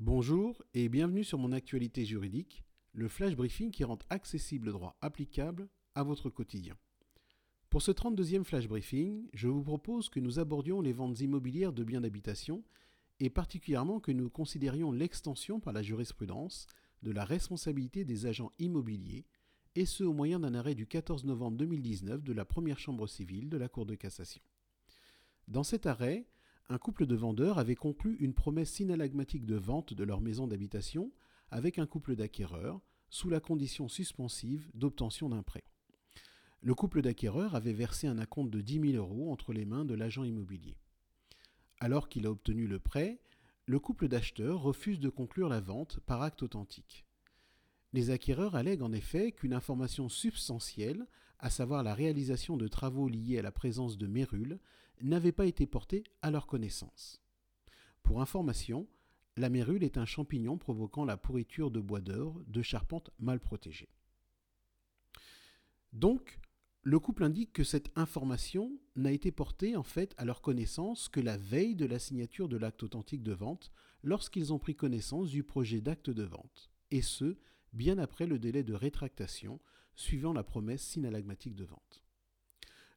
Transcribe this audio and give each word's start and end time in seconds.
Bonjour 0.00 0.64
et 0.72 0.88
bienvenue 0.88 1.24
sur 1.24 1.36
mon 1.36 1.52
actualité 1.52 2.06
juridique, 2.06 2.64
le 2.94 3.06
flash 3.06 3.36
briefing 3.36 3.70
qui 3.70 3.84
rend 3.84 3.98
accessible 4.08 4.68
le 4.68 4.72
droit 4.72 4.96
applicable 5.02 5.68
à 5.94 6.04
votre 6.04 6.30
quotidien. 6.30 6.74
Pour 7.68 7.82
ce 7.82 7.90
32e 7.90 8.44
flash 8.44 8.66
briefing, 8.66 9.28
je 9.34 9.46
vous 9.46 9.62
propose 9.62 10.08
que 10.08 10.18
nous 10.18 10.38
abordions 10.38 10.80
les 10.80 10.94
ventes 10.94 11.20
immobilières 11.20 11.74
de 11.74 11.84
biens 11.84 12.00
d'habitation 12.00 12.64
et 13.18 13.28
particulièrement 13.28 14.00
que 14.00 14.10
nous 14.10 14.30
considérions 14.30 14.90
l'extension 14.90 15.60
par 15.60 15.74
la 15.74 15.82
jurisprudence 15.82 16.66
de 17.02 17.10
la 17.10 17.26
responsabilité 17.26 18.06
des 18.06 18.24
agents 18.24 18.52
immobiliers, 18.58 19.26
et 19.74 19.84
ce 19.84 20.02
au 20.02 20.14
moyen 20.14 20.40
d'un 20.40 20.54
arrêt 20.54 20.74
du 20.74 20.86
14 20.86 21.26
novembre 21.26 21.58
2019 21.58 22.24
de 22.24 22.32
la 22.32 22.46
première 22.46 22.78
chambre 22.78 23.06
civile 23.06 23.50
de 23.50 23.58
la 23.58 23.68
Cour 23.68 23.84
de 23.84 23.96
cassation. 23.96 24.40
Dans 25.46 25.62
cet 25.62 25.84
arrêt, 25.84 26.24
un 26.70 26.78
couple 26.78 27.04
de 27.04 27.16
vendeurs 27.16 27.58
avait 27.58 27.74
conclu 27.74 28.16
une 28.20 28.32
promesse 28.32 28.70
synalagmatique 28.70 29.44
de 29.44 29.56
vente 29.56 29.92
de 29.92 30.04
leur 30.04 30.20
maison 30.20 30.46
d'habitation 30.46 31.10
avec 31.50 31.80
un 31.80 31.86
couple 31.86 32.14
d'acquéreurs, 32.14 32.80
sous 33.08 33.28
la 33.28 33.40
condition 33.40 33.88
suspensive 33.88 34.70
d'obtention 34.74 35.28
d'un 35.28 35.42
prêt. 35.42 35.64
Le 36.60 36.76
couple 36.76 37.02
d'acquéreurs 37.02 37.56
avait 37.56 37.72
versé 37.72 38.06
un 38.06 38.18
acompte 38.18 38.52
de 38.52 38.60
10 38.60 38.92
000 38.92 39.04
euros 39.04 39.32
entre 39.32 39.52
les 39.52 39.64
mains 39.64 39.84
de 39.84 39.94
l'agent 39.94 40.22
immobilier. 40.22 40.76
Alors 41.80 42.08
qu'il 42.08 42.24
a 42.24 42.30
obtenu 42.30 42.68
le 42.68 42.78
prêt, 42.78 43.20
le 43.66 43.80
couple 43.80 44.06
d'acheteurs 44.06 44.62
refuse 44.62 45.00
de 45.00 45.08
conclure 45.08 45.48
la 45.48 45.60
vente 45.60 45.98
par 45.98 46.22
acte 46.22 46.44
authentique. 46.44 47.04
Les 47.92 48.10
acquéreurs 48.10 48.54
allèguent 48.54 48.82
en 48.82 48.92
effet 48.92 49.32
qu'une 49.32 49.54
information 49.54 50.08
substantielle, 50.08 51.08
à 51.40 51.50
savoir 51.50 51.82
la 51.82 51.94
réalisation 51.94 52.56
de 52.56 52.68
travaux 52.68 53.08
liés 53.08 53.38
à 53.38 53.42
la 53.42 53.52
présence 53.52 53.98
de 53.98 54.06
mérules, 54.06 54.58
n'avait 55.00 55.32
pas 55.32 55.46
été 55.46 55.66
portée 55.66 56.04
à 56.22 56.30
leur 56.30 56.46
connaissance. 56.46 57.20
Pour 58.02 58.20
information, 58.20 58.86
la 59.36 59.48
mérule 59.48 59.84
est 59.84 59.96
un 59.96 60.04
champignon 60.04 60.58
provoquant 60.58 61.04
la 61.04 61.16
pourriture 61.16 61.70
de 61.70 61.80
bois 61.80 62.00
d'or 62.00 62.40
de 62.46 62.62
charpente 62.62 63.10
mal 63.18 63.40
protégée. 63.40 63.88
Donc, 65.92 66.38
le 66.82 66.98
couple 66.98 67.24
indique 67.24 67.52
que 67.52 67.64
cette 67.64 67.90
information 67.96 68.72
n'a 68.96 69.12
été 69.12 69.30
portée 69.30 69.76
en 69.76 69.82
fait 69.82 70.14
à 70.16 70.24
leur 70.24 70.40
connaissance 70.40 71.08
que 71.08 71.20
la 71.20 71.36
veille 71.36 71.74
de 71.74 71.86
la 71.86 71.98
signature 71.98 72.48
de 72.48 72.56
l'acte 72.56 72.82
authentique 72.82 73.22
de 73.22 73.32
vente, 73.32 73.70
lorsqu'ils 74.02 74.52
ont 74.52 74.58
pris 74.58 74.74
connaissance 74.74 75.30
du 75.30 75.42
projet 75.42 75.80
d'acte 75.80 76.10
de 76.10 76.22
vente, 76.22 76.70
et 76.90 77.02
ce, 77.02 77.36
bien 77.72 77.98
après 77.98 78.26
le 78.26 78.38
délai 78.38 78.62
de 78.62 78.74
rétractation 78.74 79.60
suivant 79.94 80.32
la 80.32 80.42
promesse 80.42 80.82
synalagmatique 80.82 81.54
de 81.54 81.64
vente. 81.64 82.02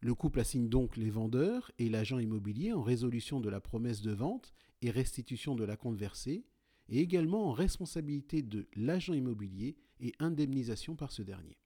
Le 0.00 0.14
couple 0.14 0.40
assigne 0.40 0.68
donc 0.68 0.96
les 0.96 1.10
vendeurs 1.10 1.70
et 1.78 1.88
l'agent 1.88 2.18
immobilier 2.18 2.72
en 2.72 2.82
résolution 2.82 3.40
de 3.40 3.48
la 3.48 3.60
promesse 3.60 4.02
de 4.02 4.12
vente 4.12 4.52
et 4.82 4.90
restitution 4.90 5.54
de 5.54 5.64
la 5.64 5.76
compte 5.76 5.96
versée, 5.96 6.44
et 6.88 6.98
également 6.98 7.48
en 7.48 7.52
responsabilité 7.52 8.42
de 8.42 8.66
l'agent 8.74 9.14
immobilier 9.14 9.76
et 10.00 10.12
indemnisation 10.18 10.96
par 10.96 11.12
ce 11.12 11.22
dernier. 11.22 11.56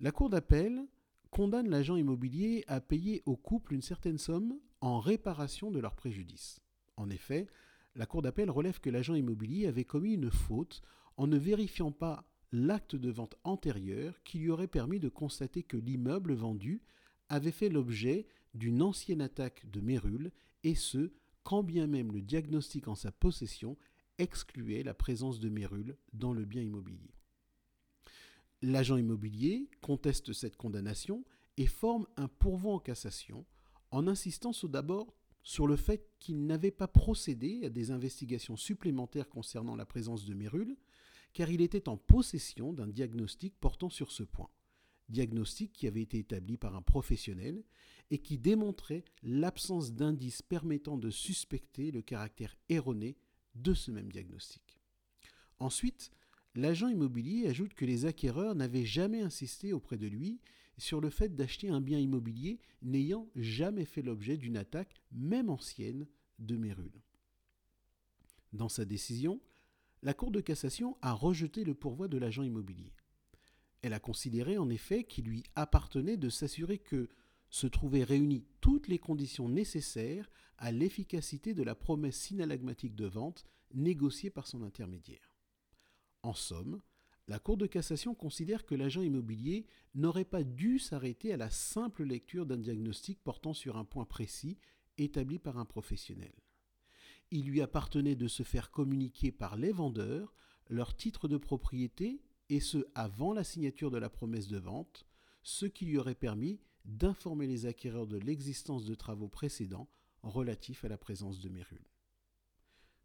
La 0.00 0.10
Cour 0.10 0.28
d'appel 0.28 0.84
condamne 1.30 1.70
l'agent 1.70 1.96
immobilier 1.96 2.64
à 2.66 2.80
payer 2.80 3.22
au 3.24 3.36
couple 3.36 3.74
une 3.74 3.82
certaine 3.82 4.18
somme 4.18 4.58
en 4.80 4.98
réparation 4.98 5.70
de 5.70 5.78
leur 5.78 5.94
préjudice. 5.94 6.60
En 6.96 7.08
effet, 7.08 7.46
la 7.94 8.06
Cour 8.06 8.22
d'appel 8.22 8.50
relève 8.50 8.80
que 8.80 8.90
l'agent 8.90 9.14
immobilier 9.14 9.68
avait 9.68 9.84
commis 9.84 10.14
une 10.14 10.30
faute 10.30 10.82
en 11.16 11.26
ne 11.26 11.38
vérifiant 11.38 11.92
pas 11.92 12.24
l'acte 12.52 12.96
de 12.96 13.10
vente 13.10 13.36
antérieur 13.44 14.22
qui 14.24 14.38
lui 14.38 14.50
aurait 14.50 14.68
permis 14.68 15.00
de 15.00 15.08
constater 15.08 15.62
que 15.62 15.76
l'immeuble 15.76 16.34
vendu 16.34 16.82
avait 17.28 17.50
fait 17.50 17.70
l'objet 17.70 18.26
d'une 18.54 18.82
ancienne 18.82 19.22
attaque 19.22 19.68
de 19.70 19.80
mérule, 19.80 20.32
et 20.64 20.74
ce, 20.74 21.12
quand 21.42 21.62
bien 21.62 21.86
même 21.86 22.12
le 22.12 22.20
diagnostic 22.20 22.88
en 22.88 22.94
sa 22.94 23.10
possession 23.10 23.76
excluait 24.18 24.82
la 24.82 24.94
présence 24.94 25.40
de 25.40 25.48
mérule 25.48 25.96
dans 26.12 26.32
le 26.32 26.44
bien 26.44 26.62
immobilier. 26.62 27.14
L'agent 28.60 28.96
immobilier 28.96 29.70
conteste 29.80 30.32
cette 30.32 30.56
condamnation 30.56 31.24
et 31.56 31.66
forme 31.66 32.06
un 32.16 32.28
pourvoi 32.28 32.74
en 32.74 32.78
cassation 32.78 33.44
en 33.90 34.06
insistant 34.06 34.52
d'abord 34.64 35.14
sur 35.42 35.66
le 35.66 35.76
fait 35.76 36.08
qu'il 36.18 36.46
n'avait 36.46 36.70
pas 36.70 36.86
procédé 36.86 37.64
à 37.64 37.70
des 37.70 37.90
investigations 37.90 38.56
supplémentaires 38.56 39.28
concernant 39.28 39.74
la 39.74 39.84
présence 39.84 40.24
de 40.24 40.34
mérule, 40.34 40.76
car 41.32 41.50
il 41.50 41.60
était 41.60 41.88
en 41.88 41.96
possession 41.96 42.72
d'un 42.72 42.88
diagnostic 42.88 43.54
portant 43.58 43.90
sur 43.90 44.12
ce 44.12 44.22
point. 44.22 44.50
Diagnostic 45.08 45.72
qui 45.72 45.86
avait 45.86 46.02
été 46.02 46.18
établi 46.18 46.56
par 46.56 46.76
un 46.76 46.82
professionnel 46.82 47.64
et 48.10 48.18
qui 48.18 48.38
démontrait 48.38 49.04
l'absence 49.22 49.92
d'indices 49.92 50.42
permettant 50.42 50.96
de 50.96 51.10
suspecter 51.10 51.90
le 51.90 52.02
caractère 52.02 52.56
erroné 52.68 53.16
de 53.54 53.74
ce 53.74 53.90
même 53.90 54.10
diagnostic. 54.10 54.78
Ensuite, 55.58 56.10
l'agent 56.54 56.88
immobilier 56.88 57.46
ajoute 57.46 57.74
que 57.74 57.84
les 57.84 58.06
acquéreurs 58.06 58.54
n'avaient 58.54 58.84
jamais 58.84 59.20
insisté 59.20 59.72
auprès 59.72 59.98
de 59.98 60.06
lui 60.06 60.40
sur 60.78 61.00
le 61.00 61.10
fait 61.10 61.34
d'acheter 61.34 61.68
un 61.68 61.80
bien 61.80 61.98
immobilier 61.98 62.58
n'ayant 62.82 63.28
jamais 63.36 63.84
fait 63.84 64.02
l'objet 64.02 64.36
d'une 64.36 64.56
attaque, 64.56 64.94
même 65.12 65.50
ancienne, 65.50 66.06
de 66.38 66.56
Mérule. 66.56 67.02
Dans 68.52 68.68
sa 68.68 68.84
décision, 68.84 69.40
la 70.02 70.14
Cour 70.14 70.32
de 70.32 70.40
cassation 70.40 70.96
a 71.00 71.12
rejeté 71.12 71.64
le 71.64 71.74
pourvoi 71.74 72.08
de 72.08 72.18
l'agent 72.18 72.42
immobilier. 72.42 72.92
Elle 73.82 73.92
a 73.92 74.00
considéré 74.00 74.58
en 74.58 74.68
effet 74.68 75.04
qu'il 75.04 75.24
lui 75.24 75.44
appartenait 75.54 76.16
de 76.16 76.28
s'assurer 76.28 76.78
que 76.78 77.08
se 77.50 77.66
trouvaient 77.66 78.04
réunies 78.04 78.46
toutes 78.60 78.88
les 78.88 78.98
conditions 78.98 79.48
nécessaires 79.48 80.30
à 80.58 80.72
l'efficacité 80.72 81.54
de 81.54 81.62
la 81.62 81.74
promesse 81.74 82.16
synalagmatique 82.16 82.96
de 82.96 83.06
vente 83.06 83.44
négociée 83.74 84.30
par 84.30 84.46
son 84.46 84.62
intermédiaire. 84.62 85.32
En 86.22 86.34
somme, 86.34 86.80
la 87.28 87.38
Cour 87.38 87.56
de 87.56 87.66
cassation 87.66 88.14
considère 88.14 88.66
que 88.66 88.74
l'agent 88.74 89.02
immobilier 89.02 89.66
n'aurait 89.94 90.24
pas 90.24 90.42
dû 90.42 90.78
s'arrêter 90.78 91.32
à 91.32 91.36
la 91.36 91.50
simple 91.50 92.04
lecture 92.04 92.46
d'un 92.46 92.58
diagnostic 92.58 93.22
portant 93.22 93.54
sur 93.54 93.76
un 93.76 93.84
point 93.84 94.04
précis 94.04 94.58
établi 94.98 95.38
par 95.38 95.58
un 95.58 95.64
professionnel 95.64 96.32
il 97.32 97.46
lui 97.46 97.62
appartenait 97.62 98.14
de 98.14 98.28
se 98.28 98.42
faire 98.42 98.70
communiquer 98.70 99.32
par 99.32 99.56
les 99.56 99.72
vendeurs 99.72 100.34
leur 100.68 100.94
titre 100.94 101.28
de 101.28 101.38
propriété, 101.38 102.20
et 102.50 102.60
ce 102.60 102.86
avant 102.94 103.32
la 103.32 103.42
signature 103.42 103.90
de 103.90 103.98
la 103.98 104.10
promesse 104.10 104.48
de 104.48 104.58
vente, 104.58 105.06
ce 105.42 105.66
qui 105.66 105.86
lui 105.86 105.98
aurait 105.98 106.14
permis 106.14 106.60
d'informer 106.84 107.46
les 107.46 107.66
acquéreurs 107.66 108.06
de 108.06 108.18
l'existence 108.18 108.84
de 108.84 108.94
travaux 108.94 109.28
précédents 109.28 109.88
relatifs 110.22 110.84
à 110.84 110.88
la 110.88 110.98
présence 110.98 111.40
de 111.40 111.48
mérules. 111.48 111.88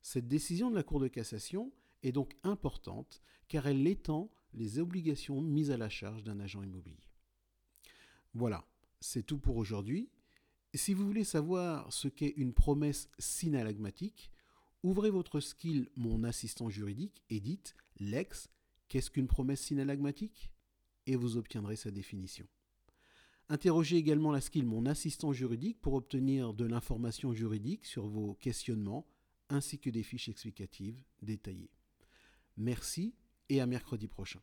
Cette 0.01 0.27
décision 0.27 0.69
de 0.69 0.75
la 0.75 0.83
Cour 0.83 0.99
de 0.99 1.07
cassation 1.07 1.71
est 2.03 2.11
donc 2.11 2.35
importante 2.43 3.21
car 3.47 3.65
elle 3.65 3.87
étend 3.87 4.29
les 4.53 4.77
obligations 4.77 5.41
mises 5.41 5.71
à 5.71 5.77
la 5.77 5.89
charge 5.89 6.23
d'un 6.23 6.39
agent 6.39 6.63
immobilier. 6.63 7.07
Voilà, 8.33 8.67
c'est 8.99 9.23
tout 9.23 9.37
pour 9.37 9.55
aujourd'hui. 9.55 10.09
Si 10.73 10.93
vous 10.93 11.05
voulez 11.05 11.23
savoir 11.23 11.91
ce 11.91 12.07
qu'est 12.07 12.33
une 12.37 12.53
promesse 12.53 13.09
synalagmatique, 13.17 14.31
ouvrez 14.83 15.09
votre 15.09 15.39
skill 15.39 15.89
Mon 15.95 16.23
assistant 16.23 16.69
juridique 16.69 17.23
et 17.29 17.39
dites 17.39 17.75
Lex, 17.99 18.49
qu'est-ce 18.89 19.09
qu'une 19.09 19.27
promesse 19.27 19.61
synalagmatique? 19.61 20.51
Et 21.05 21.15
vous 21.15 21.37
obtiendrez 21.37 21.77
sa 21.77 21.89
définition. 21.89 22.47
Interrogez 23.49 23.95
également 23.95 24.31
la 24.31 24.41
skill 24.41 24.65
Mon 24.65 24.85
assistant 24.85 25.31
juridique 25.31 25.79
pour 25.79 25.93
obtenir 25.93 26.53
de 26.53 26.65
l'information 26.65 27.31
juridique 27.31 27.85
sur 27.85 28.07
vos 28.07 28.33
questionnements 28.35 29.07
ainsi 29.49 29.79
que 29.79 29.89
des 29.89 30.03
fiches 30.03 30.27
explicatives 30.27 31.01
détaillées. 31.21 31.71
Merci 32.57 33.15
et 33.47 33.61
à 33.61 33.65
mercredi 33.65 34.07
prochain. 34.07 34.41